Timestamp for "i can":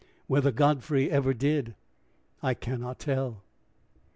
2.41-2.81